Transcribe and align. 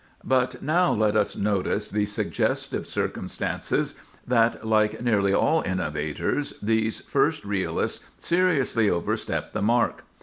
But 0.25 0.63
now 0.63 0.91
let 0.91 1.15
us 1.15 1.37
notice 1.37 1.91
the 1.91 2.05
suggestive 2.05 2.87
circumstance 2.87 3.71
that, 4.25 4.65
like 4.65 4.99
nearly 4.99 5.31
all 5.31 5.61
innovators, 5.63 6.55
these 6.59 7.01
first 7.01 7.45
realists 7.45 8.03
seriously 8.17 8.89
overstepped 8.89 9.53
the 9.53 9.61
mark. 9.61 10.03